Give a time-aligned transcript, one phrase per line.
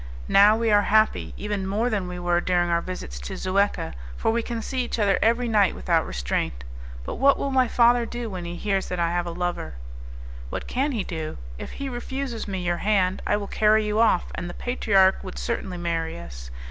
[0.27, 4.31] Now, we are happy, even more than we were during our visits to Zuecca, for
[4.31, 6.63] we can see each other every night without restraint.
[7.05, 9.75] But what will my father do when he hears that I have a lover?"
[10.49, 11.37] "What can he do?
[11.59, 15.37] If he refuses me your hand, I will carry you off, and the patriarch would
[15.37, 16.49] certainly marry us.